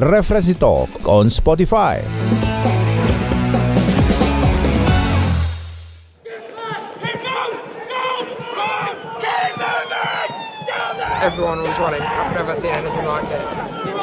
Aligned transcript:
Referensi 0.00 0.54
Talk 0.56 0.88
on 1.08 1.26
Spotify. 1.26 1.98
Everyone 11.20 11.62
was 11.64 11.78
running. 11.80 12.00
I've 12.00 12.32
never 12.32 12.54
seen 12.54 12.70
anything 12.70 13.04
like 13.06 13.24
it. 13.28 13.97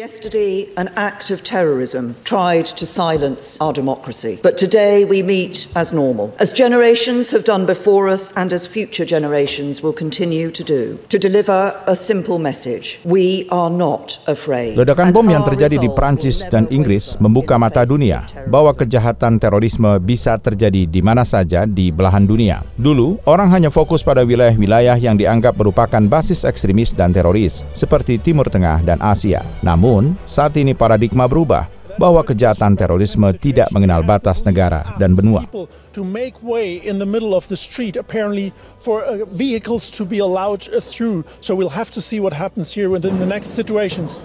Yesterday, 0.00 0.64
an 0.80 0.88
act 0.96 1.28
of 1.28 1.44
terrorism 1.44 2.16
tried 2.24 2.64
to 2.80 2.88
silence 2.88 3.60
our 3.60 3.68
democracy. 3.68 4.40
But 4.40 4.56
today, 4.56 5.04
we 5.04 5.20
meet 5.20 5.68
as 5.76 5.92
normal, 5.92 6.32
as 6.40 6.56
generations 6.56 7.28
have 7.36 7.44
done 7.44 7.68
before 7.68 8.08
us 8.08 8.32
and 8.32 8.48
as 8.48 8.64
future 8.64 9.04
generations 9.04 9.84
will 9.84 9.92
continue 9.92 10.48
to 10.56 10.64
do, 10.64 10.96
to 11.12 11.20
deliver 11.20 11.76
a 11.84 11.92
simple 11.92 12.40
message. 12.40 12.96
We 13.04 13.44
are 13.52 13.68
not 13.68 14.16
afraid. 14.24 14.80
Ledakan 14.80 15.12
bom 15.12 15.28
yang 15.28 15.44
terjadi 15.44 15.76
di 15.76 15.92
Prancis 15.92 16.48
dan 16.48 16.64
Inggris 16.72 17.20
membuka 17.20 17.60
mata 17.60 17.84
dunia 17.84 18.24
bahwa 18.48 18.72
kejahatan 18.72 19.36
terorisme 19.36 20.00
bisa 20.00 20.40
terjadi 20.40 20.88
di 20.88 21.04
mana 21.04 21.28
saja 21.28 21.68
di 21.68 21.92
belahan 21.92 22.24
dunia. 22.24 22.64
Dulu, 22.80 23.20
orang 23.28 23.52
hanya 23.52 23.68
fokus 23.68 24.00
pada 24.00 24.24
wilayah-wilayah 24.24 24.96
yang 24.96 25.20
dianggap 25.20 25.60
merupakan 25.60 26.00
basis 26.08 26.48
ekstremis 26.48 26.96
dan 26.96 27.12
teroris, 27.12 27.68
seperti 27.76 28.16
Timur 28.16 28.48
Tengah 28.48 28.80
dan 28.80 28.96
Asia. 29.04 29.44
Namun, 29.60 29.89
saat 30.22 30.54
ini 30.54 30.70
paradigma 30.70 31.26
berubah 31.26 31.66
bahwa 31.98 32.22
kejahatan 32.22 32.78
terorisme 32.78 33.34
tidak 33.34 33.68
mengenal 33.74 34.06
batas 34.06 34.46
negara 34.46 34.86
dan 35.02 35.18
benua. 35.18 35.42
people 35.42 35.66
to 35.92 36.06
make 36.06 36.38
way 36.40 36.78
in 36.78 37.02
the 37.02 37.08
middle 37.08 37.34
of 37.34 37.50
the 37.50 37.58
street, 37.58 37.98
apparently 37.98 38.54
for 38.78 39.02
uh, 39.02 39.26
vehicles 39.34 39.90
to 39.90 40.06
be 40.06 40.22
allowed 40.22 40.64
uh, 40.70 40.78
through. 40.78 41.26
So 41.42 41.58
we'll 41.58 41.74
have 41.74 41.90
to 41.92 42.00
see 42.00 42.22
what 42.22 42.32
happens 42.32 42.70
here 42.70 42.88
within 42.88 43.18
the 43.18 43.26
next 43.26 43.52
situations. 43.58 44.22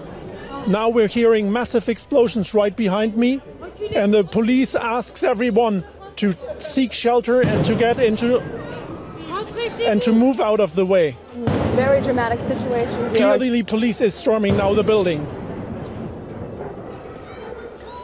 Now 0.70 0.88
we're 0.88 1.10
hearing 1.10 1.50
massive 1.50 1.90
explosions 1.90 2.54
right 2.54 2.74
behind 2.74 3.18
me, 3.18 3.42
and 3.94 4.14
the 4.14 4.22
police 4.22 4.74
asks 4.74 5.26
everyone 5.26 5.82
to 6.22 6.34
seek 6.62 6.94
shelter 6.94 7.42
and 7.42 7.66
to 7.66 7.74
get 7.74 7.98
into 7.98 8.38
and 9.82 10.00
to 10.02 10.12
move 10.12 10.40
out 10.40 10.60
of 10.60 10.74
the 10.74 10.86
way. 10.86 11.16
Very 11.74 12.00
dramatic 12.00 12.40
situation. 12.40 12.98
Georg. 13.12 13.38
Clearly, 13.38 13.62
police 13.62 14.00
is 14.00 14.14
storming 14.14 14.56
now 14.56 14.72
the 14.72 14.82
building. 14.82 15.26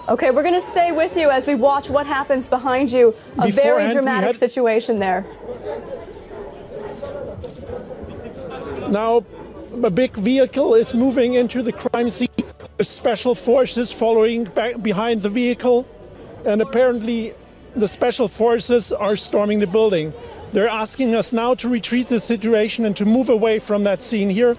Okay, 0.09 0.31
we're 0.33 0.43
going 0.43 0.55
to 0.55 0.61
stay 0.61 0.91
with 0.91 1.17
you 1.17 1.31
as 1.31 1.47
we 1.47 1.55
watch 1.55 1.89
what 1.89 2.07
happens 2.07 2.47
behind 2.47 2.91
you. 2.91 3.15
A 3.39 3.43
very 3.43 3.51
Beforehand, 3.53 3.93
dramatic 3.93 4.27
had- 4.29 4.37
situation 4.37 4.99
there. 4.99 5.25
Now, 8.91 9.25
a 9.83 9.91
big 9.91 10.13
vehicle 10.17 10.75
is 10.75 10.95
moving 10.95 11.35
into 11.35 11.63
the 11.63 11.73
crime 11.73 12.11
scene. 12.11 12.29
There's 12.77 12.89
special 12.89 13.35
forces 13.35 13.93
following 13.93 14.45
back 14.45 14.83
behind 14.83 15.23
the 15.23 15.31
vehicle, 15.31 15.87
and 16.45 16.61
apparently, 16.61 17.35
the 17.77 17.89
special 17.89 18.29
forces 18.29 18.93
are 18.93 19.17
storming 19.17 19.61
the 19.61 19.67
building. 19.67 20.13
They're 20.53 20.69
asking 20.69 21.15
us 21.15 21.33
now 21.33 21.55
to 21.55 21.69
retreat 21.69 22.09
the 22.09 22.21
situation 22.21 22.85
and 22.85 22.95
to 22.97 23.07
move 23.07 23.31
away 23.31 23.61
from 23.61 23.85
that 23.85 24.03
scene 24.03 24.29
here. 24.29 24.57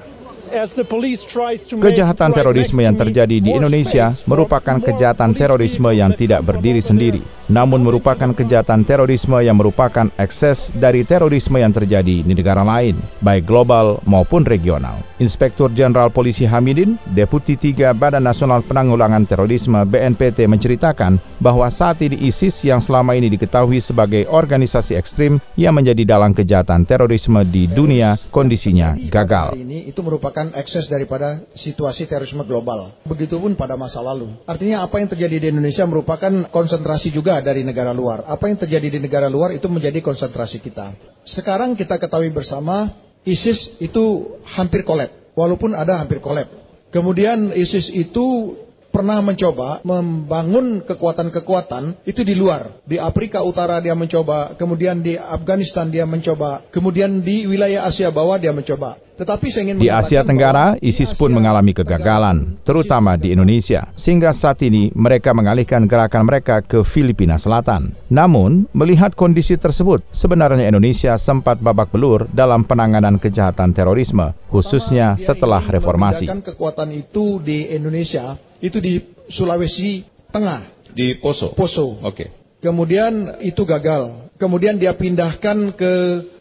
Kejahatan 1.81 2.29
terorisme 2.29 2.85
yang 2.85 2.93
terjadi 2.93 3.41
di 3.41 3.57
Indonesia 3.57 4.13
merupakan 4.29 4.77
kejahatan 4.77 5.33
terorisme 5.33 5.89
yang 5.97 6.13
tidak 6.13 6.45
berdiri 6.45 6.77
sendiri, 6.77 7.25
namun 7.49 7.81
merupakan 7.81 8.29
kejahatan 8.29 8.85
terorisme 8.85 9.41
yang 9.41 9.57
merupakan 9.57 10.13
ekses 10.21 10.69
dari 10.77 11.01
terorisme 11.01 11.57
yang 11.57 11.73
terjadi 11.73 12.21
di 12.21 12.33
negara 12.37 12.61
lain, 12.61 13.01
baik 13.25 13.49
global 13.49 13.97
maupun 14.05 14.45
regional. 14.45 15.01
Inspektur 15.17 15.73
Jenderal 15.73 16.13
Polisi 16.13 16.45
Hamidin, 16.45 17.01
Deputi 17.09 17.57
3 17.57 17.95
Badan 17.97 18.21
Nasional 18.21 18.61
Penanggulangan 18.61 19.25
Terorisme 19.25 19.81
BNPT 19.89 20.45
menceritakan 20.45 21.17
bahwa 21.41 21.65
saat 21.73 21.97
ini 22.05 22.29
ISIS 22.29 22.61
yang 22.63 22.79
selama 22.79 23.17
ini 23.17 23.27
diketahui 23.33 23.81
sebagai 23.81 24.29
organisasi 24.29 24.95
ekstrim 24.95 25.41
yang 25.57 25.73
menjadi 25.73 26.05
dalang 26.05 26.31
kejahatan 26.31 26.85
terorisme 26.85 27.41
di 27.47 27.65
dunia 27.65 28.15
kondisinya 28.29 28.93
gagal. 29.09 29.57
Ini 29.57 29.89
itu 29.91 29.99
merupakan 30.03 30.42
ekses 30.51 30.91
daripada 30.91 31.47
situasi 31.55 32.03
terorisme 32.03 32.43
global. 32.43 32.91
Begitupun 33.07 33.55
pada 33.55 33.79
masa 33.79 34.03
lalu. 34.03 34.35
Artinya 34.43 34.83
apa 34.83 34.99
yang 34.99 35.07
terjadi 35.07 35.39
di 35.39 35.47
Indonesia 35.55 35.87
merupakan 35.87 36.51
konsentrasi 36.51 37.15
juga 37.15 37.39
dari 37.39 37.63
negara 37.63 37.95
luar. 37.95 38.27
Apa 38.27 38.51
yang 38.51 38.59
terjadi 38.59 38.97
di 38.97 38.99
negara 38.99 39.31
luar 39.31 39.55
itu 39.55 39.71
menjadi 39.71 40.03
konsentrasi 40.03 40.59
kita. 40.59 40.97
Sekarang 41.23 41.77
kita 41.79 41.95
ketahui 41.95 42.33
bersama 42.35 42.91
ISIS 43.23 43.79
itu 43.79 44.35
hampir 44.43 44.83
kolab. 44.83 45.13
Walaupun 45.37 45.71
ada 45.71 46.03
hampir 46.03 46.19
kolab. 46.19 46.51
Kemudian 46.91 47.55
ISIS 47.55 47.89
itu 47.89 48.57
pernah 48.93 49.25
mencoba 49.25 49.81
membangun 49.81 50.85
kekuatan-kekuatan 50.85 52.05
itu 52.05 52.21
di 52.21 52.37
luar. 52.37 52.85
Di 52.85 53.01
Afrika 53.01 53.41
Utara 53.41 53.81
dia 53.81 53.97
mencoba, 53.97 54.53
kemudian 54.53 55.01
di 55.01 55.17
Afghanistan 55.17 55.89
dia 55.89 56.05
mencoba, 56.05 56.61
kemudian 56.69 57.25
di 57.25 57.49
wilayah 57.49 57.89
Asia 57.89 58.13
bawah 58.13 58.37
dia 58.37 58.53
mencoba. 58.53 59.01
Tetapi 59.13 59.45
saya 59.53 59.61
ingin 59.69 59.77
Di 59.77 59.93
Asia 59.93 60.25
Tenggara, 60.25 60.73
ISIS 60.81 61.13
pun 61.13 61.29
Asia 61.29 61.37
mengalami 61.37 61.69
kegagalan, 61.73 62.57
terutama 62.65 63.13
di 63.13 63.29
Indonesia, 63.29 63.93
sehingga 63.93 64.33
saat 64.33 64.61
ini 64.65 64.89
mereka 64.97 65.37
mengalihkan 65.37 65.85
gerakan 65.85 66.25
mereka 66.25 66.65
ke 66.65 66.81
Filipina 66.81 67.37
Selatan. 67.37 67.93
Namun, 68.09 68.65
melihat 68.73 69.13
kondisi 69.13 69.53
tersebut, 69.53 70.01
sebenarnya 70.09 70.65
Indonesia 70.65 71.13
sempat 71.21 71.61
babak 71.61 71.93
belur 71.93 72.25
dalam 72.33 72.65
penanganan 72.65 73.21
kejahatan 73.21 73.69
terorisme, 73.69 74.33
khususnya 74.49 75.13
setelah 75.13 75.61
reformasi. 75.61 76.25
kekuatan 76.25 76.89
itu 76.97 77.37
di 77.37 77.69
Indonesia, 77.69 78.33
itu 78.63 78.79
di 78.79 79.03
Sulawesi 79.27 80.07
Tengah, 80.31 80.87
Di 80.95 81.19
Poso. 81.19 81.51
Poso. 81.51 81.99
Oke. 81.99 82.31
Kemudian 82.63 83.43
itu 83.43 83.67
gagal. 83.67 84.31
Kemudian 84.39 84.79
dia 84.79 84.95
pindahkan 84.95 85.75
ke 85.75 85.91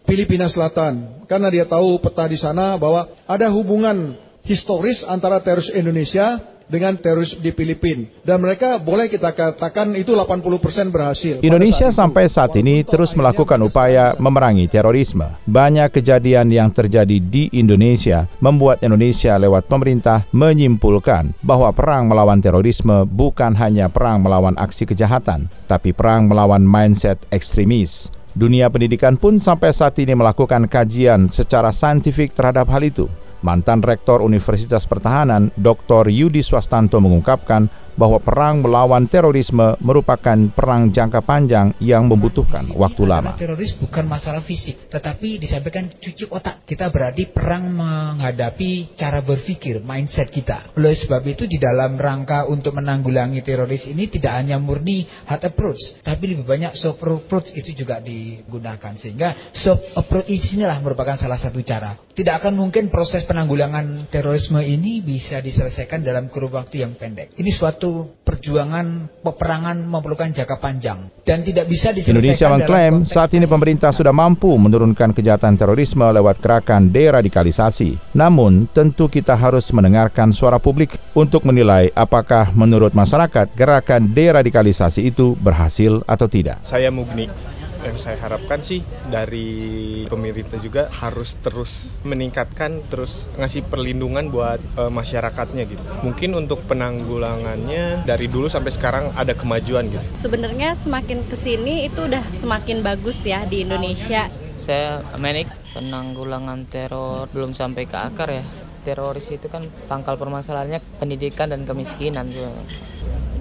Filipina 0.07 0.47
Selatan 0.47 1.27
karena 1.27 1.51
dia 1.51 1.67
tahu 1.67 1.99
peta 1.99 2.31
di 2.31 2.39
sana 2.39 2.79
bahwa 2.79 3.11
ada 3.27 3.51
hubungan 3.51 4.15
historis 4.47 5.03
antara 5.07 5.43
teroris 5.43 5.71
Indonesia 5.75 6.39
dengan 6.73 6.97
teroris 6.97 7.37
di 7.37 7.53
Filipina 7.53 8.09
dan 8.25 8.41
mereka 8.41 8.81
boleh 8.81 9.13
kita 9.13 9.37
katakan 9.37 9.93
itu 9.93 10.17
80% 10.17 10.89
berhasil. 10.89 11.35
Indonesia 11.45 11.93
saat 11.93 11.93
itu, 11.93 12.01
sampai 12.01 12.25
saat 12.33 12.53
ini 12.57 12.81
terus 12.81 13.13
melakukan 13.13 13.61
upaya 13.61 14.17
memerangi 14.17 14.65
terorisme. 14.73 15.37
Banyak 15.45 15.93
kejadian 15.93 16.49
yang 16.49 16.73
terjadi 16.73 17.21
di 17.21 17.53
Indonesia 17.53 18.25
membuat 18.41 18.81
Indonesia 18.81 19.37
lewat 19.37 19.69
pemerintah 19.69 20.25
menyimpulkan 20.33 21.37
bahwa 21.45 21.69
perang 21.77 22.09
melawan 22.09 22.41
terorisme 22.41 23.05
bukan 23.05 23.53
hanya 23.61 23.93
perang 23.93 24.25
melawan 24.25 24.57
aksi 24.57 24.89
kejahatan, 24.89 25.53
tapi 25.69 25.93
perang 25.93 26.25
melawan 26.25 26.65
mindset 26.65 27.21
ekstremis. 27.29 28.09
Dunia 28.33 28.73
pendidikan 28.73 29.21
pun 29.21 29.37
sampai 29.37 29.77
saat 29.77 29.93
ini 30.01 30.17
melakukan 30.17 30.65
kajian 30.65 31.29
secara 31.29 31.69
saintifik 31.69 32.33
terhadap 32.33 32.65
hal 32.73 32.81
itu. 32.81 33.05
Mantan 33.43 33.83
Rektor 33.83 34.23
Universitas 34.23 34.87
Pertahanan, 34.87 35.51
Dr. 35.59 36.09
Yudi 36.09 36.41
Swastanto 36.41 37.03
mengungkapkan 37.03 37.67
bahwa 37.93 38.19
perang 38.21 38.65
melawan 38.65 39.05
terorisme 39.05 39.77
merupakan 39.85 40.37
perang 40.53 40.89
jangka 40.89 41.21
panjang 41.21 41.77
yang 41.81 42.09
membutuhkan 42.09 42.73
waktu 42.73 43.03
lama. 43.05 43.37
Teroris 43.37 43.77
bukan 43.77 44.09
masalah 44.09 44.41
fisik, 44.45 44.89
tetapi 44.89 45.37
disampaikan 45.37 45.93
cuci 45.93 46.29
otak. 46.33 46.65
Kita 46.65 46.89
berarti 46.89 47.29
perang 47.29 47.69
menghadapi 47.69 48.97
cara 48.97 49.21
berpikir, 49.21 49.85
mindset 49.85 50.33
kita. 50.33 50.73
Oleh 50.79 50.97
sebab 50.97 51.21
itu 51.29 51.45
di 51.45 51.61
dalam 51.61 52.01
rangka 52.01 52.49
untuk 52.49 52.81
menanggulangi 52.81 53.45
teroris 53.45 53.85
ini 53.85 54.09
tidak 54.09 54.41
hanya 54.41 54.57
murni 54.57 55.05
hard 55.29 55.53
approach, 55.53 56.01
tapi 56.01 56.33
lebih 56.33 56.49
banyak 56.49 56.73
soft 56.73 57.05
approach 57.05 57.53
itu 57.53 57.77
juga 57.85 58.01
digunakan. 58.01 58.97
Sehingga 58.97 59.53
soft 59.53 59.93
approach 59.93 60.33
inilah 60.33 60.81
merupakan 60.81 61.21
salah 61.21 61.37
satu 61.37 61.61
cara. 61.61 62.12
Tidak 62.13 62.45
akan 62.45 62.61
mungkin 62.61 62.93
proses 62.93 63.25
penanggulangan 63.25 64.05
terorisme 64.13 64.61
ini 64.61 65.01
bisa 65.01 65.41
diselesaikan 65.41 66.05
dalam 66.05 66.29
kurun 66.29 66.53
waktu 66.53 66.85
yang 66.85 66.93
pendek. 66.93 67.33
Ini 67.41 67.49
suatu 67.49 68.21
perjuangan 68.21 69.09
peperangan 69.25 69.81
memerlukan 69.81 70.29
jangka 70.37 70.61
panjang 70.61 71.09
dan 71.25 71.41
tidak 71.41 71.73
bisa 71.73 71.89
diselesaikan 71.89 72.13
Indonesia 72.13 72.47
mengklaim 72.53 72.95
saat 73.09 73.33
ini 73.33 73.49
pemerintah 73.49 73.97
sudah 73.97 74.13
mampu 74.13 74.53
menurunkan 74.61 75.17
kejahatan 75.17 75.57
terorisme 75.57 76.05
lewat 76.05 76.37
gerakan 76.37 76.93
deradikalisasi. 76.93 77.97
Namun, 78.13 78.69
tentu 78.69 79.09
kita 79.09 79.33
harus 79.33 79.73
mendengarkan 79.73 80.37
suara 80.37 80.61
publik 80.61 81.01
untuk 81.17 81.49
menilai 81.49 81.89
apakah 81.97 82.53
menurut 82.53 82.93
masyarakat 82.93 83.57
gerakan 83.57 84.13
deradikalisasi 84.13 85.09
itu 85.09 85.33
berhasil 85.41 86.05
atau 86.05 86.29
tidak. 86.29 86.61
Saya 86.61 86.93
Mugni. 86.93 87.62
Yang 87.83 87.97
saya 88.09 88.19
harapkan 88.23 88.63
sih 88.63 88.81
dari 89.11 90.03
pemerintah 90.07 90.59
juga 90.63 90.87
harus 90.91 91.35
terus 91.43 91.99
meningkatkan, 92.07 92.83
terus 92.87 93.27
ngasih 93.35 93.67
perlindungan 93.67 94.31
buat 94.31 94.63
eh, 94.79 94.91
masyarakatnya 94.91 95.63
gitu. 95.67 95.83
Mungkin 96.07 96.31
untuk 96.39 96.63
penanggulangannya 96.71 98.07
dari 98.07 98.27
dulu 98.31 98.47
sampai 98.47 98.71
sekarang 98.71 99.11
ada 99.19 99.35
kemajuan 99.35 99.91
gitu. 99.91 100.07
Sebenarnya 100.15 100.79
semakin 100.79 101.27
ke 101.27 101.37
sini 101.37 101.91
itu 101.91 102.07
udah 102.07 102.23
semakin 102.35 102.87
bagus 102.87 103.27
ya 103.27 103.43
di 103.45 103.67
Indonesia. 103.67 104.31
Saya 104.63 105.03
Menik 105.19 105.51
penanggulangan 105.75 106.71
teror 106.71 107.27
belum 107.35 107.57
sampai 107.57 107.89
ke 107.89 107.99
akar 107.99 108.31
ya. 108.31 108.45
Teroris 108.83 109.31
itu 109.31 109.47
kan 109.47 109.63
pangkal 109.87 110.19
permasalahannya 110.19 110.83
pendidikan 110.99 111.51
dan 111.55 111.63
kemiskinan 111.63 112.27
sebenarnya. 112.31 112.67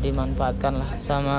Dimanfaatkan 0.02 0.82
lah 0.82 0.92
sama 1.06 1.38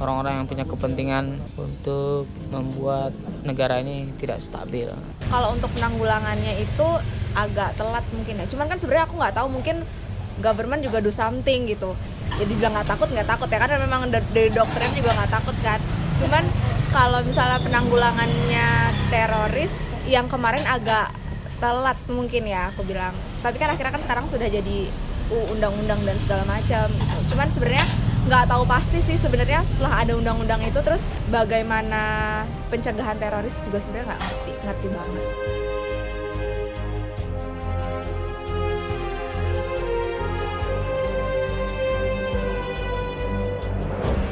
orang-orang 0.00 0.40
yang 0.40 0.46
punya 0.48 0.64
kepentingan 0.64 1.36
untuk 1.56 2.24
membuat 2.48 3.12
negara 3.44 3.80
ini 3.80 4.08
tidak 4.16 4.40
stabil. 4.40 4.88
Kalau 5.28 5.52
untuk 5.52 5.68
penanggulangannya 5.76 6.64
itu 6.64 6.88
agak 7.36 7.76
telat 7.76 8.04
mungkin 8.16 8.40
ya. 8.40 8.46
Cuman 8.48 8.66
kan 8.72 8.76
sebenarnya 8.80 9.04
aku 9.04 9.16
nggak 9.20 9.34
tahu 9.36 9.48
mungkin 9.52 9.76
government 10.40 10.80
juga 10.80 11.04
do 11.04 11.12
something 11.12 11.68
gitu. 11.68 11.92
Jadi 12.40 12.52
bilang 12.56 12.72
nggak 12.72 12.88
takut 12.88 13.08
nggak 13.12 13.28
takut 13.28 13.48
ya 13.52 13.58
karena 13.60 13.76
memang 13.84 14.08
dari 14.08 14.48
dokternya 14.48 14.92
juga 14.96 15.10
nggak 15.20 15.32
takut 15.32 15.56
kan. 15.60 15.80
Cuman 16.20 16.44
kalau 16.90 17.20
misalnya 17.20 17.60
penanggulangannya 17.60 18.68
teroris 19.12 19.84
yang 20.08 20.26
kemarin 20.26 20.64
agak 20.64 21.12
telat 21.60 22.00
mungkin 22.08 22.48
ya 22.48 22.72
aku 22.72 22.88
bilang. 22.88 23.12
Tapi 23.40 23.56
kan 23.56 23.72
akhirnya 23.72 23.92
kan 23.92 24.02
sekarang 24.04 24.26
sudah 24.28 24.48
jadi 24.48 24.88
undang-undang 25.30 26.02
dan 26.02 26.16
segala 26.20 26.42
macam. 26.44 26.90
Cuman 27.30 27.48
sebenarnya 27.48 27.86
nggak 28.20 28.52
tahu 28.52 28.62
pasti 28.68 28.98
sih 29.00 29.16
sebenarnya 29.16 29.64
setelah 29.64 30.04
ada 30.04 30.12
undang-undang 30.12 30.60
itu 30.60 30.76
terus 30.84 31.08
bagaimana 31.32 32.44
pencegahan 32.68 33.16
teroris 33.16 33.56
juga 33.64 33.80
sebenarnya 33.80 34.12
nggak 34.12 34.20
ngerti 34.20 34.52
ngerti 34.66 34.86
banget. 34.92 35.59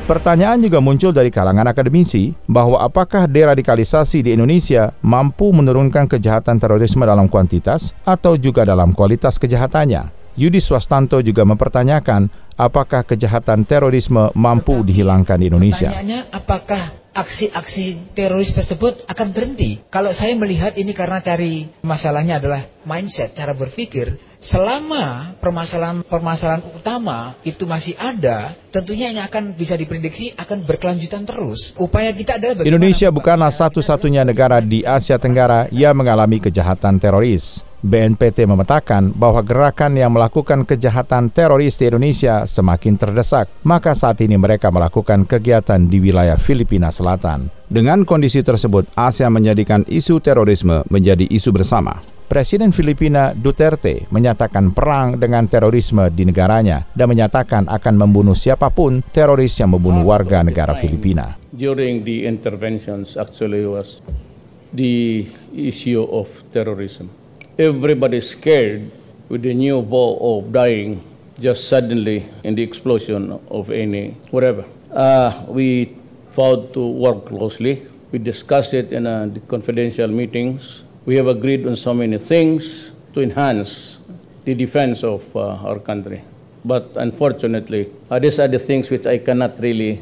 Pertanyaan 0.09 0.65
juga 0.65 0.81
muncul 0.81 1.13
dari 1.13 1.29
kalangan 1.29 1.69
akademisi 1.69 2.33
bahwa 2.49 2.81
apakah 2.81 3.29
deradikalisasi 3.29 4.25
di 4.25 4.33
Indonesia 4.33 4.97
mampu 5.05 5.53
menurunkan 5.53 6.09
kejahatan 6.09 6.57
terorisme 6.57 7.05
dalam 7.05 7.29
kuantitas 7.29 7.93
atau 8.09 8.33
juga 8.41 8.65
dalam 8.65 8.97
kualitas 8.97 9.37
kejahatannya. 9.37 10.09
Yudi 10.33 10.65
Swastanto 10.65 11.21
juga 11.21 11.45
mempertanyakan 11.45 12.33
apakah 12.57 13.05
kejahatan 13.05 13.69
terorisme 13.69 14.33
mampu 14.33 14.81
dihilangkan 14.81 15.45
di 15.45 15.53
Indonesia. 15.53 15.93
Pertanyaannya 15.93 16.21
apakah 16.33 16.98
aksi-aksi 17.19 18.15
teroris 18.15 18.55
tersebut 18.55 19.03
akan 19.11 19.35
berhenti? 19.35 19.83
Kalau 19.91 20.15
saya 20.15 20.39
melihat 20.39 20.79
ini 20.79 20.95
karena 20.95 21.19
cari 21.19 21.67
masalahnya 21.83 22.39
adalah 22.39 22.71
mindset, 22.87 23.35
cara 23.35 23.53
berpikir, 23.59 24.15
selama 24.39 25.35
permasalahan-permasalahan 25.43 26.63
utama 26.79 27.35
itu 27.43 27.67
masih 27.67 27.99
ada, 27.99 28.55
tentunya 28.71 29.11
ini 29.11 29.21
akan 29.21 29.53
bisa 29.59 29.75
diprediksi 29.75 30.31
akan 30.39 30.63
berkelanjutan 30.63 31.27
terus. 31.27 31.75
Upaya 31.75 32.15
kita 32.15 32.39
adalah 32.39 32.63
Indonesia 32.63 33.11
bukanlah 33.11 33.51
satu-satunya 33.51 34.23
negara 34.23 34.63
di 34.63 34.87
Asia 34.87 35.19
Tenggara 35.19 35.67
yang 35.75 35.99
mengalami 35.99 36.39
kejahatan 36.39 37.03
teroris. 37.03 37.68
BNPT 37.79 38.43
memetakan 38.51 39.15
bahwa 39.15 39.39
gerakan 39.47 39.95
yang 39.95 40.11
melakukan 40.11 40.67
kejahatan 40.67 41.31
teroris 41.31 41.79
di 41.79 41.87
Indonesia 41.87 42.43
semakin 42.43 42.99
terdesak, 42.99 43.47
maka 43.63 43.95
saat 43.95 44.19
ini 44.19 44.35
mereka 44.35 44.75
melakukan 44.75 45.23
kegiatan 45.23 45.87
di 45.87 46.03
wilayah 46.03 46.35
Filipina 46.35 46.91
Selatan. 46.91 47.55
Dengan 47.71 48.03
kondisi 48.03 48.43
tersebut, 48.43 48.91
Asia 48.99 49.31
menjadikan 49.31 49.87
isu 49.87 50.19
terorisme 50.19 50.83
menjadi 50.91 51.23
isu 51.31 51.55
bersama. 51.55 52.03
Presiden 52.29 52.77
Filipina 52.77 53.33
Duterte 53.33 54.05
menyatakan 54.13 54.77
perang 54.77 55.17
dengan 55.17 55.49
terorisme 55.49 56.13
di 56.13 56.29
negaranya 56.29 56.85
dan 56.93 57.09
menyatakan 57.09 57.65
akan 57.73 57.95
membunuh 57.97 58.37
siapa 58.37 58.69
pun 58.69 59.01
teroris 59.01 59.57
yang 59.57 59.73
membunuh 59.73 60.05
warga 60.05 60.45
negara 60.45 60.77
Filipina. 60.77 61.41
During 61.57 62.05
the 62.05 62.29
interventions 62.29 63.17
actually 63.17 63.65
was 63.65 64.05
the 64.77 65.25
issue 65.57 66.05
of 66.05 66.29
terrorism. 66.53 67.09
Everybody's 67.59 68.31
scared 68.31 68.89
with 69.29 69.43
the 69.43 69.53
new 69.53 69.83
ball 69.83 70.15
of 70.23 70.53
dying 70.53 71.03
just 71.41 71.67
suddenly 71.67 72.25
in 72.45 72.55
the 72.55 72.63
explosion 72.63 73.33
of 73.51 73.73
any 73.73 74.15
whatever. 74.31 74.65
Uh, 74.93 75.45
we 75.49 75.97
vowed 76.37 76.73
to 76.73 76.87
work 76.87 77.27
closely. 77.27 77.85
We 78.13 78.21
discussed 78.21 78.75
it 78.75 78.93
in 78.93 79.09
uh, 79.09 79.27
the 79.27 79.41
confidential 79.41 80.07
meetings. 80.07 80.83
We 81.05 81.17
have 81.17 81.27
agreed 81.27 81.67
on 81.67 81.75
so 81.75 81.93
many 81.93 82.19
things 82.19 82.93
to 83.15 83.23
enhance 83.23 83.99
the 84.45 84.55
defense 84.55 85.03
of 85.03 85.27
uh, 85.35 85.59
our 85.67 85.81
country. 85.81 86.23
But 86.65 86.93
unfortunately, 86.95 87.91
uh, 88.09 88.21
these 88.21 88.39
are 88.39 88.47
the 88.47 88.61
things 88.61 88.89
which 88.89 89.05
I 89.05 89.19
cannot 89.19 89.59
really 89.59 90.01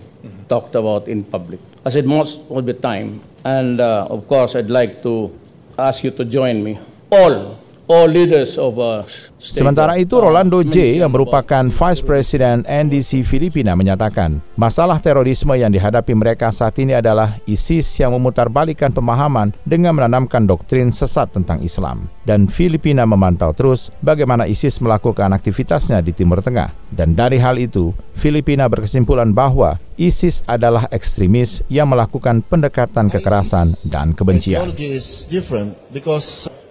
talk 0.50 0.74
about 0.74 1.08
in 1.08 1.24
public. 1.24 1.60
I 1.86 1.88
said 1.88 2.04
most 2.04 2.38
of 2.50 2.66
the 2.66 2.74
time, 2.74 3.22
and 3.46 3.80
uh, 3.80 4.08
of 4.10 4.28
course, 4.28 4.54
I'd 4.54 4.68
like 4.68 5.02
to 5.04 5.32
ask 5.78 6.04
you 6.04 6.10
to 6.10 6.24
join 6.26 6.62
me. 6.62 6.78
All 7.16 7.58
all 7.88 8.06
leaders 8.08 8.58
of 8.58 8.78
uh, 8.78 9.04
Sementara 9.46 9.94
itu, 9.94 10.18
Rolando 10.18 10.58
J. 10.66 10.98
yang 10.98 11.14
merupakan 11.14 11.70
Vice 11.70 12.02
President 12.02 12.66
NDC 12.66 13.22
Filipina 13.22 13.78
menyatakan, 13.78 14.42
masalah 14.58 14.98
terorisme 14.98 15.54
yang 15.54 15.70
dihadapi 15.70 16.12
mereka 16.18 16.50
saat 16.50 16.74
ini 16.82 16.98
adalah 16.98 17.38
ISIS 17.46 17.86
yang 18.02 18.10
memutarbalikkan 18.18 18.90
pemahaman 18.90 19.54
dengan 19.62 19.94
menanamkan 19.94 20.48
doktrin 20.48 20.90
sesat 20.90 21.30
tentang 21.30 21.62
Islam. 21.62 22.10
Dan 22.26 22.50
Filipina 22.50 23.06
memantau 23.06 23.54
terus 23.54 23.94
bagaimana 24.02 24.50
ISIS 24.50 24.82
melakukan 24.82 25.30
aktivitasnya 25.30 26.02
di 26.02 26.10
Timur 26.10 26.42
Tengah. 26.42 26.74
Dan 26.90 27.14
dari 27.14 27.38
hal 27.38 27.54
itu, 27.62 27.94
Filipina 28.18 28.66
berkesimpulan 28.66 29.30
bahwa 29.30 29.78
ISIS 29.94 30.42
adalah 30.50 30.90
ekstremis 30.90 31.62
yang 31.70 31.88
melakukan 31.88 32.42
pendekatan 32.44 33.08
kekerasan 33.08 33.78
dan 33.86 34.12
kebencian. 34.12 34.74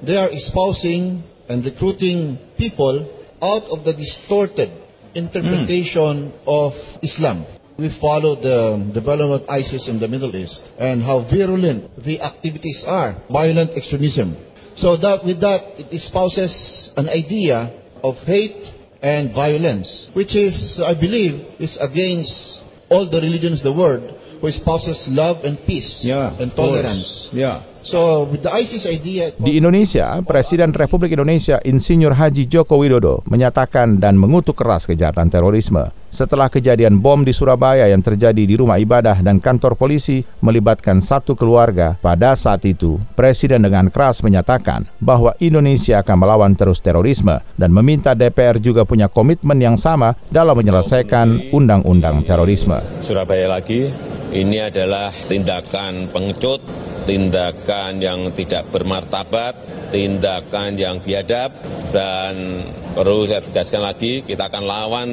They 0.06 0.20
are 0.20 0.30
espousing 0.30 1.24
and 1.50 1.66
recruiting 1.66 2.38
people 2.58 3.24
out 3.42 3.64
of 3.64 3.84
the 3.84 3.94
distorted 3.94 4.72
interpretation 5.14 6.32
mm. 6.32 6.44
of 6.46 6.74
Islam. 7.04 7.46
We 7.78 7.92
follow 8.00 8.36
the 8.40 8.92
development 8.94 9.44
of 9.44 9.50
ISIS 9.50 9.90
in 9.90 10.00
the 10.00 10.08
Middle 10.08 10.34
East 10.36 10.64
and 10.80 11.04
how 11.04 11.28
virulent 11.30 11.92
the 12.04 12.22
activities 12.22 12.84
are, 12.88 13.22
violent 13.30 13.72
extremism. 13.76 14.38
So 14.76 14.96
that 14.98 15.26
with 15.26 15.42
that, 15.42 15.80
it 15.80 15.92
espouses 15.92 16.92
an 16.96 17.10
idea 17.10 17.76
of 18.04 18.16
hate 18.24 18.64
and 19.02 19.34
violence, 19.34 20.10
which 20.14 20.36
is, 20.36 20.80
I 20.84 20.94
believe, 20.94 21.60
is 21.60 21.78
against 21.80 22.64
all 22.90 23.10
the 23.10 23.20
religions 23.20 23.60
of 23.60 23.74
the 23.74 23.78
world, 23.78 24.04
who 24.42 24.48
espouses 24.48 25.08
love 25.12 25.44
and 25.44 25.60
peace 25.64 26.02
yeah, 26.04 26.36
and 26.40 26.52
tolerance. 26.56 27.30
Yeah. 27.32 27.64
So, 27.86 28.26
with 28.26 28.42
the 28.42 28.50
ISIS 28.50 28.90
idea... 28.90 29.38
Di 29.38 29.62
Indonesia, 29.62 30.18
Presiden 30.26 30.74
Republik 30.74 31.14
Indonesia 31.14 31.62
Insinyur 31.62 32.18
Haji 32.18 32.50
Joko 32.50 32.82
Widodo 32.82 33.22
menyatakan 33.30 34.02
dan 34.02 34.18
mengutuk 34.18 34.58
keras 34.58 34.90
kejahatan 34.90 35.30
terorisme 35.30 35.94
setelah 36.16 36.48
kejadian 36.48 37.04
bom 37.04 37.28
di 37.28 37.36
Surabaya 37.36 37.92
yang 37.92 38.00
terjadi 38.00 38.48
di 38.48 38.56
rumah 38.56 38.80
ibadah 38.80 39.20
dan 39.20 39.44
kantor 39.44 39.76
polisi 39.76 40.24
melibatkan 40.40 41.04
satu 41.04 41.36
keluarga. 41.36 42.00
Pada 42.00 42.32
saat 42.40 42.64
itu, 42.64 42.96
Presiden 43.20 43.68
dengan 43.68 43.92
keras 43.92 44.24
menyatakan 44.24 44.88
bahwa 45.04 45.36
Indonesia 45.44 46.00
akan 46.00 46.18
melawan 46.24 46.56
terus 46.56 46.80
terorisme 46.80 47.36
dan 47.60 47.76
meminta 47.76 48.16
DPR 48.16 48.64
juga 48.64 48.88
punya 48.88 49.12
komitmen 49.12 49.60
yang 49.60 49.76
sama 49.76 50.16
dalam 50.32 50.56
menyelesaikan 50.56 51.52
undang-undang 51.52 52.24
terorisme. 52.24 52.80
Surabaya 53.04 53.52
lagi, 53.52 53.92
ini 54.32 54.64
adalah 54.64 55.12
tindakan 55.28 56.08
pengecut 56.16 56.64
tindakan 57.06 58.02
yang 58.02 58.34
tidak 58.34 58.66
bermartabat, 58.74 59.54
tindakan 59.94 60.74
yang 60.74 60.98
biadab, 60.98 61.54
dan 61.94 62.66
perlu 62.98 63.30
saya 63.30 63.46
tegaskan 63.46 63.86
lagi, 63.86 64.26
kita 64.26 64.50
akan 64.50 64.64
lawan 64.66 65.10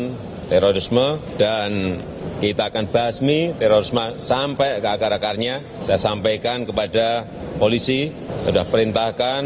terorisme 0.50 1.20
dan 1.38 2.00
kita 2.42 2.74
akan 2.74 2.90
basmi 2.90 3.54
terorisme 3.54 4.18
sampai 4.18 4.82
ke 4.82 4.88
akar-akarnya. 4.88 5.86
Saya 5.86 5.98
sampaikan 5.98 6.66
kepada 6.66 7.22
polisi, 7.58 8.10
sudah 8.42 8.66
perintahkan 8.66 9.42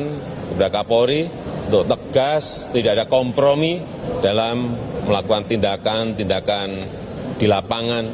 kepada 0.52 0.68
Kapolri 0.72 1.28
untuk 1.68 1.84
tegas, 1.90 2.70
tidak 2.72 2.96
ada 2.96 3.04
kompromi 3.10 3.82
dalam 4.24 4.72
melakukan 5.04 5.44
tindakan-tindakan 5.44 6.68
di 7.36 7.46
lapangan 7.50 8.04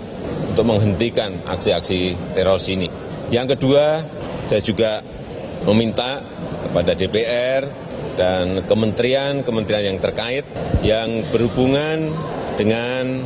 untuk 0.51 0.65
menghentikan 0.67 1.47
aksi-aksi 1.47 2.35
teroris 2.35 2.67
ini. 2.73 2.89
Yang 3.31 3.57
kedua, 3.57 4.03
saya 4.51 4.61
juga 4.61 5.01
meminta 5.65 6.21
kepada 6.67 6.93
DPR 6.93 7.63
dan 8.19 8.67
kementerian-kementerian 8.67 9.95
yang 9.95 10.01
terkait 10.03 10.45
yang 10.85 11.25
berhubungan 11.33 12.13
dengan 12.57 13.25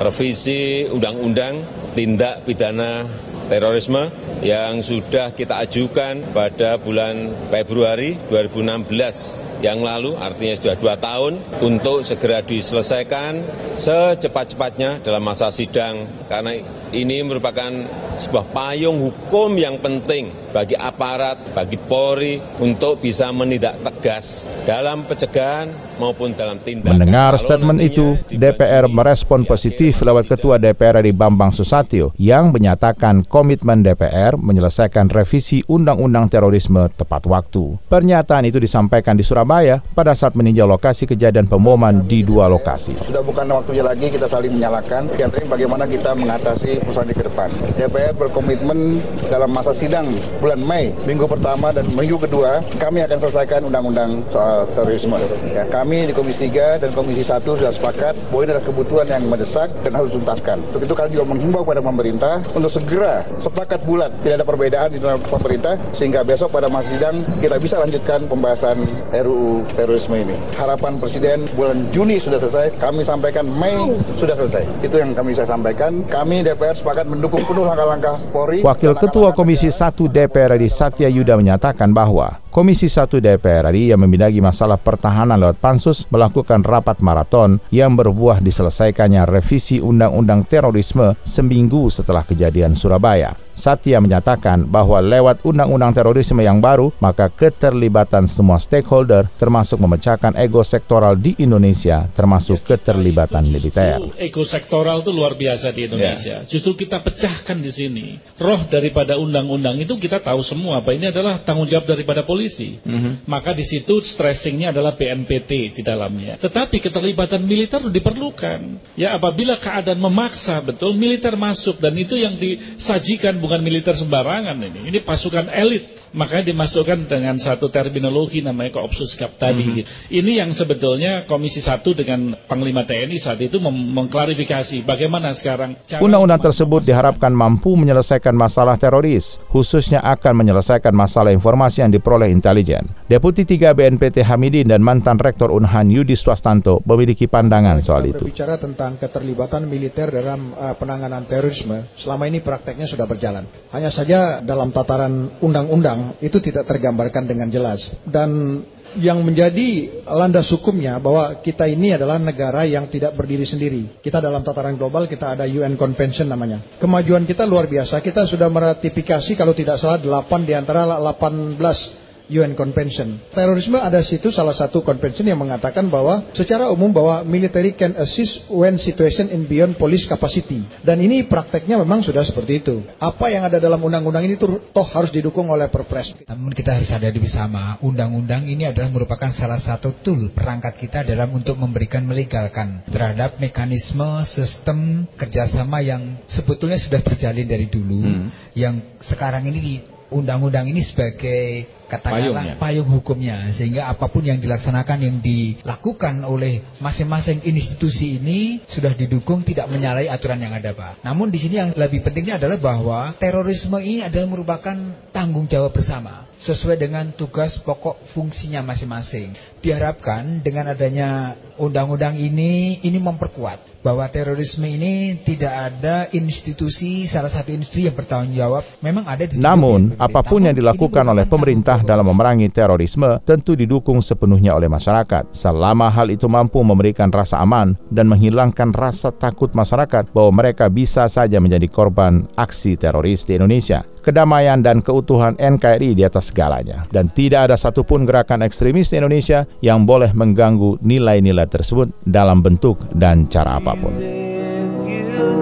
revisi 0.00 0.84
undang-undang 0.90 1.64
tindak 1.96 2.44
pidana 2.44 3.06
terorisme 3.46 4.10
yang 4.42 4.82
sudah 4.82 5.32
kita 5.32 5.62
ajukan 5.64 6.34
pada 6.34 6.76
bulan 6.76 7.30
Februari 7.48 8.18
2016 8.28 9.46
yang 9.64 9.80
lalu, 9.80 10.12
artinya 10.20 10.52
sudah 10.52 10.76
dua 10.76 10.94
tahun, 11.00 11.40
untuk 11.64 12.04
segera 12.04 12.44
diselesaikan 12.44 13.40
secepat-cepatnya 13.80 15.00
dalam 15.00 15.24
masa 15.24 15.48
sidang, 15.48 16.04
karena 16.28 16.60
ini 16.92 17.24
merupakan 17.24 17.72
sebuah 18.20 18.52
payung 18.52 19.00
hukum 19.00 19.56
yang 19.56 19.80
penting 19.80 20.28
bagi 20.52 20.76
aparat, 20.76 21.56
bagi 21.56 21.80
Polri 21.80 22.36
untuk 22.60 23.00
bisa 23.00 23.32
menindak 23.32 23.80
tegas 23.80 24.44
dalam 24.66 25.06
pencegahan 25.06 25.70
maupun 26.02 26.34
dalam 26.34 26.58
tindakan. 26.58 26.98
Mendengar 26.98 27.38
statement 27.38 27.78
itu, 27.78 28.18
DPR 28.28 28.90
merespon 28.90 29.46
positif 29.46 30.02
lewat 30.02 30.26
Ketua 30.26 30.58
DPR 30.58 30.98
RI 31.00 31.14
Bambang 31.14 31.54
Susatyo 31.54 32.10
yang 32.18 32.50
menyatakan 32.50 33.22
komitmen 33.22 33.86
DPR 33.86 34.34
menyelesaikan 34.34 35.06
revisi 35.06 35.62
Undang-Undang 35.70 36.34
Terorisme 36.34 36.90
tepat 36.98 37.30
waktu. 37.30 37.78
Pernyataan 37.86 38.50
itu 38.50 38.58
disampaikan 38.58 39.14
di 39.14 39.22
Surabaya 39.22 39.78
pada 39.94 40.12
saat 40.18 40.34
meninjau 40.34 40.66
lokasi 40.66 41.06
kejadian 41.06 41.46
pemboman 41.46 42.02
di 42.02 42.26
dua 42.26 42.50
lokasi. 42.50 42.98
Sudah 43.06 43.22
bukan 43.22 43.46
waktunya 43.54 43.86
lagi 43.86 44.10
kita 44.10 44.26
saling 44.26 44.50
menyalahkan, 44.50 45.14
yang 45.14 45.30
penting 45.30 45.46
bagaimana 45.46 45.86
kita 45.86 46.10
mengatasi 46.18 46.82
perusahaan 46.82 47.06
ke 47.06 47.22
depan. 47.22 47.48
DPR 47.78 48.18
berkomitmen 48.18 48.98
dalam 49.30 49.54
masa 49.54 49.70
sidang 49.70 50.10
bulan 50.42 50.58
Mei, 50.58 50.90
minggu 51.06 51.30
pertama 51.30 51.70
dan 51.70 51.86
minggu 51.94 52.18
kedua, 52.18 52.66
kami 52.82 53.06
akan 53.06 53.18
selesaikan 53.22 53.62
undang-undang 53.62 54.26
soal 54.26 54.55
terorisme. 54.72 55.20
Ya, 55.52 55.68
kami 55.68 56.08
di 56.08 56.12
Komisi 56.16 56.48
3 56.48 56.80
dan 56.80 56.90
Komisi 56.96 57.20
1 57.20 57.44
sudah 57.44 57.72
sepakat 57.74 58.16
bahwa 58.32 58.40
ini 58.46 58.50
adalah 58.56 58.64
kebutuhan 58.64 59.06
yang 59.10 59.22
mendesak 59.28 59.68
dan 59.84 59.92
harus 59.92 60.14
dituntaskan. 60.14 60.56
Untuk 60.72 60.82
itu 60.86 60.94
kami 60.96 61.08
juga 61.12 61.24
menghimbau 61.28 61.62
kepada 61.66 61.82
pemerintah 61.84 62.34
untuk 62.56 62.70
segera 62.72 63.26
sepakat 63.36 63.84
bulat, 63.84 64.08
tidak 64.24 64.40
ada 64.40 64.46
perbedaan 64.46 64.88
di 64.94 64.98
dalam 65.02 65.20
pemerintah, 65.20 65.76
sehingga 65.92 66.24
besok 66.24 66.54
pada 66.54 66.70
masa 66.70 66.96
sidang 66.96 67.26
kita 67.42 67.58
bisa 67.58 67.76
lanjutkan 67.82 68.24
pembahasan 68.30 68.78
RUU 69.10 69.66
terorisme 69.74 70.16
ini. 70.22 70.36
Harapan 70.54 71.02
Presiden 71.02 71.50
bulan 71.58 71.90
Juni 71.90 72.22
sudah 72.22 72.38
selesai, 72.38 72.78
kami 72.78 73.02
sampaikan 73.02 73.42
Mei 73.42 73.92
sudah 74.14 74.38
selesai. 74.38 74.62
Itu 74.80 75.02
yang 75.02 75.12
kami 75.12 75.34
bisa 75.34 75.42
sampaikan. 75.42 76.06
Kami 76.06 76.46
DPR 76.46 76.78
sepakat 76.78 77.10
mendukung 77.10 77.42
penuh 77.42 77.66
langkah-langkah 77.66 78.16
Polri. 78.30 78.62
Wakil 78.62 78.94
Ketua 78.94 79.34
Komisi 79.34 79.66
1 79.66 80.06
DPR 80.06 80.54
RI 80.54 80.70
Satya 80.70 81.10
Yuda 81.10 81.34
menyatakan 81.34 81.90
bahwa 81.90 82.38
Komisi 82.56 82.88
1 82.88 83.20
DPR 83.20 83.68
RI 83.68 83.92
yang 83.92 84.00
membidagi 84.00 84.40
masalah 84.40 84.80
pertahanan 84.80 85.36
lewat 85.36 85.60
Pansus 85.60 86.08
melakukan 86.08 86.64
rapat 86.64 87.04
maraton 87.04 87.60
yang 87.68 87.92
berbuah 87.92 88.40
diselesaikannya 88.40 89.28
revisi 89.28 89.76
Undang-Undang 89.76 90.48
Terorisme 90.48 91.20
seminggu 91.20 91.92
setelah 91.92 92.24
kejadian 92.24 92.72
Surabaya. 92.72 93.45
Satya 93.56 94.04
menyatakan 94.04 94.68
bahwa 94.68 95.00
lewat 95.00 95.40
undang-undang 95.42 95.96
terorisme 95.96 96.44
yang 96.44 96.60
baru, 96.60 96.92
maka 97.00 97.32
keterlibatan 97.32 98.28
semua 98.28 98.60
stakeholder 98.60 99.32
termasuk 99.40 99.80
memecahkan 99.80 100.36
ego 100.36 100.60
sektoral 100.60 101.16
di 101.16 101.32
Indonesia, 101.40 102.04
termasuk 102.12 102.60
keterlibatan 102.68 103.48
militer. 103.48 104.12
Ego 104.20 104.44
sektoral 104.44 105.00
itu 105.00 105.10
luar 105.10 105.40
biasa 105.40 105.72
di 105.72 105.88
Indonesia. 105.88 106.44
Yeah. 106.44 106.50
Justru 106.52 106.84
kita 106.84 107.00
pecahkan 107.00 107.64
di 107.64 107.72
sini. 107.72 108.06
Roh 108.36 108.68
daripada 108.68 109.16
undang-undang 109.16 109.80
itu 109.80 109.96
kita 109.96 110.20
tahu 110.20 110.44
semua, 110.44 110.84
Pak. 110.84 110.92
Ini 110.92 111.08
adalah 111.08 111.40
tanggung 111.40 111.64
jawab 111.64 111.88
daripada 111.88 112.28
polisi. 112.28 112.76
Mm 112.84 112.98
-hmm. 113.00 113.12
Maka 113.24 113.56
di 113.56 113.64
situ 113.64 114.04
stressingnya 114.04 114.76
adalah 114.76 114.92
BNPT 115.00 115.80
di 115.80 115.82
dalamnya. 115.82 116.36
Tetapi 116.36 116.76
keterlibatan 116.84 117.40
militer 117.40 117.80
diperlukan. 117.88 118.60
Ya 119.00 119.16
apabila 119.16 119.56
keadaan 119.56 119.96
memaksa 119.96 120.60
betul 120.60 120.92
militer 120.92 121.32
masuk 121.40 121.80
dan 121.80 121.96
itu 121.96 122.20
yang 122.20 122.36
disajikan 122.36 123.40
bukan 123.46 123.62
militer 123.62 123.94
sembarangan 123.94 124.58
ini. 124.58 124.90
Ini 124.90 124.98
pasukan 125.06 125.46
elit. 125.54 126.10
Makanya 126.10 126.50
dimasukkan 126.50 127.06
dengan 127.06 127.38
satu 127.38 127.70
terminologi 127.70 128.42
namanya 128.42 128.74
koopsus 128.74 129.14
gap 129.14 129.38
tadi. 129.38 129.62
Mm 129.62 129.86
-hmm. 129.86 130.10
Ini 130.10 130.32
yang 130.42 130.50
sebetulnya 130.50 131.28
Komisi 131.30 131.62
1 131.62 131.86
dengan 131.94 132.34
Panglima 132.50 132.82
TNI 132.82 133.22
saat 133.22 133.38
itu 133.38 133.62
mengklarifikasi 133.62 134.82
bagaimana 134.82 135.36
sekarang. 135.36 135.76
Undang-undang 136.00 136.40
tersebut 136.40 136.82
diharapkan 136.88 137.30
mampu 137.30 137.76
menyelesaikan 137.76 138.32
masalah 138.32 138.80
teroris, 138.80 139.36
khususnya 139.52 140.00
akan 140.02 140.40
menyelesaikan 140.40 140.96
masalah 140.96 141.30
informasi 141.36 141.84
yang 141.84 141.92
diperoleh 141.92 142.32
intelijen. 142.32 142.88
Deputi 143.06 143.44
3 143.44 143.76
BNPT 143.76 144.24
Hamidin 144.24 144.72
dan 144.72 144.80
mantan 144.80 145.20
Rektor 145.20 145.52
Unhan 145.52 145.92
Yudi 145.92 146.16
Swastanto 146.16 146.80
memiliki 146.88 147.28
pandangan 147.28 147.84
soal 147.84 148.08
itu. 148.08 148.24
Berbicara 148.24 148.56
tentang 148.56 148.96
keterlibatan 148.96 149.68
militer 149.68 150.08
dalam 150.08 150.56
uh, 150.56 150.72
penanganan 150.80 151.28
terorisme, 151.28 151.92
selama 152.00 152.24
ini 152.24 152.40
prakteknya 152.40 152.88
sudah 152.88 153.04
berjalan. 153.04 153.35
Hanya 153.74 153.90
saja 153.92 154.40
dalam 154.40 154.72
tataran 154.72 155.36
undang-undang 155.44 156.16
itu 156.24 156.40
tidak 156.40 156.64
tergambarkan 156.64 157.28
dengan 157.28 157.52
jelas. 157.52 157.92
Dan 158.06 158.62
yang 158.96 159.20
menjadi 159.20 160.00
landas 160.08 160.48
hukumnya 160.56 160.96
bahwa 160.96 161.44
kita 161.44 161.68
ini 161.68 161.92
adalah 161.92 162.16
negara 162.16 162.64
yang 162.64 162.88
tidak 162.88 163.12
berdiri 163.12 163.44
sendiri. 163.44 164.00
Kita 164.00 164.24
dalam 164.24 164.40
tataran 164.40 164.80
global 164.80 165.04
kita 165.04 165.36
ada 165.36 165.44
UN 165.44 165.76
Convention 165.76 166.30
namanya. 166.30 166.80
Kemajuan 166.80 167.28
kita 167.28 167.44
luar 167.44 167.68
biasa. 167.68 168.00
Kita 168.00 168.24
sudah 168.24 168.48
meratifikasi 168.48 169.36
kalau 169.36 169.52
tidak 169.52 169.76
salah 169.76 170.00
8 170.00 170.48
di 170.48 170.56
antara 170.56 170.88
18 170.88 172.05
UN 172.30 172.58
Convention. 172.58 173.18
Terorisme 173.30 173.78
ada 173.78 174.02
situ 174.02 174.34
salah 174.34 174.54
satu 174.54 174.82
convention 174.82 175.26
yang 175.26 175.38
mengatakan 175.38 175.86
bahwa 175.86 176.30
secara 176.34 176.70
umum 176.70 176.90
bahwa 176.90 177.22
military 177.22 177.74
can 177.78 177.94
assist 177.98 178.46
when 178.50 178.78
situation 178.78 179.30
in 179.30 179.46
beyond 179.46 179.78
police 179.78 180.04
capacity. 180.06 180.62
Dan 180.82 181.02
ini 181.02 181.26
prakteknya 181.26 181.78
memang 181.78 182.02
sudah 182.02 182.22
seperti 182.26 182.62
itu. 182.62 182.82
Apa 182.98 183.30
yang 183.30 183.46
ada 183.46 183.62
dalam 183.62 183.78
undang-undang 183.82 184.26
ini 184.26 184.34
tuh 184.38 184.58
toh 184.70 184.86
harus 184.86 185.10
didukung 185.14 185.50
oleh 185.50 185.70
perpres. 185.70 186.14
Namun 186.26 186.52
kita 186.52 186.74
harus 186.76 186.90
sadari 186.90 187.18
bersama, 187.18 187.78
undang-undang 187.82 188.46
ini 188.46 188.66
adalah 188.68 188.90
merupakan 188.90 189.30
salah 189.30 189.58
satu 189.58 190.02
tool 190.02 190.34
perangkat 190.34 190.78
kita 190.78 191.06
dalam 191.06 191.30
untuk 191.34 191.58
memberikan 191.58 192.02
melegalkan 192.06 192.86
terhadap 192.90 193.38
mekanisme 193.38 194.22
sistem 194.26 195.06
kerjasama 195.14 195.82
yang 195.82 196.22
sebetulnya 196.26 196.78
sudah 196.78 197.00
terjalin 197.02 197.46
dari 197.46 197.66
dulu, 197.70 198.02
hmm. 198.02 198.26
yang 198.54 198.98
sekarang 199.02 199.46
ini 199.48 199.95
undang-undang 200.10 200.70
ini 200.70 200.82
sebagai 200.82 201.66
katakanlah 201.86 202.58
payung, 202.58 202.58
payung 202.58 202.88
hukumnya 202.98 203.50
sehingga 203.54 203.86
apa 203.86 204.10
pun 204.10 204.26
yang 204.26 204.42
dilaksanakan 204.42 204.98
yang 205.06 205.16
dilakukan 205.22 206.26
oleh 206.26 206.62
masing-masing 206.82 207.46
institusi 207.46 208.18
ini 208.18 208.62
sudah 208.66 208.92
didukung 208.92 209.46
tidak 209.46 209.70
menyalahi 209.70 210.10
aturan 210.10 210.42
yang 210.42 210.54
ada 210.54 210.74
Pak. 210.74 211.06
Namun 211.06 211.30
di 211.30 211.38
sini 211.38 211.62
yang 211.62 211.70
lebih 211.74 212.02
pentingnya 212.02 212.42
adalah 212.42 212.58
bahwa 212.58 213.00
terorisme 213.16 213.78
ini 213.78 214.02
adalah 214.02 214.26
merupakan 214.26 214.76
tanggung 215.14 215.46
jawab 215.46 215.70
bersama 215.70 216.26
sesuai 216.42 216.76
dengan 216.76 217.14
tugas 217.16 217.56
pokok 217.62 218.12
fungsinya 218.12 218.60
masing-masing. 218.66 219.32
Diharapkan 219.62 220.42
dengan 220.42 220.74
adanya 220.74 221.38
undang-undang 221.56 222.18
ini 222.18 222.82
ini 222.82 222.98
memperkuat 223.00 223.75
bahwa 223.86 224.10
terorisme 224.10 224.66
ini 224.66 225.22
tidak 225.22 225.54
ada 225.54 226.10
institusi 226.10 227.06
salah 227.06 227.30
satu 227.30 227.54
institusi 227.54 227.86
yang 227.86 227.94
bertanggung 227.94 228.34
jawab. 228.34 228.66
Memang 228.82 229.06
ada 229.06 229.22
di 229.22 229.38
Namun 229.38 229.94
apa 229.94 230.26
pun 230.26 230.42
yang 230.42 230.58
dilakukan 230.58 231.06
oleh 231.06 231.22
pemerintah 231.22 231.86
dalam 231.86 232.10
memerangi 232.10 232.50
terorisme 232.50 233.22
tentu 233.22 233.54
didukung 233.54 234.02
sepenuhnya 234.02 234.58
oleh 234.58 234.66
masyarakat. 234.66 235.30
Selama 235.30 235.86
hal 235.86 236.10
itu 236.10 236.26
mampu 236.26 236.58
memberikan 236.66 237.14
rasa 237.14 237.38
aman 237.38 237.78
dan 237.94 238.10
menghilangkan 238.10 238.74
rasa 238.74 239.14
takut 239.14 239.54
masyarakat 239.54 240.10
bahwa 240.10 240.34
mereka 240.34 240.66
bisa 240.66 241.06
saja 241.06 241.38
menjadi 241.38 241.70
korban 241.70 242.26
aksi 242.34 242.74
teroris 242.74 243.22
di 243.22 243.38
Indonesia 243.38 243.86
kedamaian 244.06 244.62
dan 244.62 244.78
keutuhan 244.78 245.34
NKRI 245.34 245.98
di 245.98 246.06
atas 246.06 246.30
segalanya. 246.30 246.86
Dan 246.94 247.10
tidak 247.10 247.50
ada 247.50 247.56
satupun 247.58 248.06
gerakan 248.06 248.46
ekstremis 248.46 248.94
di 248.94 249.02
Indonesia 249.02 249.42
yang 249.58 249.82
boleh 249.82 250.14
mengganggu 250.14 250.78
nilai-nilai 250.86 251.50
tersebut 251.50 251.90
dalam 252.06 252.38
bentuk 252.38 252.78
dan 252.94 253.26
cara 253.26 253.58
apa 253.58 253.74
pun. 253.74 253.94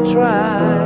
sky 0.04 0.84